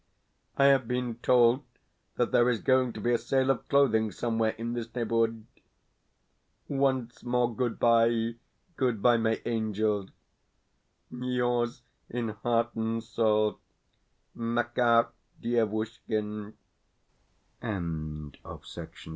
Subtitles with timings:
[0.57, 1.61] I have been told
[2.15, 5.45] that there is going to be a sale of clothing somewhere in this neighbourhood.
[6.67, 8.33] Once more goodbye,
[8.77, 10.07] goodbye, my angel
[11.11, 13.59] Yours in heart and soul,
[14.33, 15.09] MAKAR
[15.39, 16.53] DIEVUSHKIN.
[17.61, 19.07] September 15th.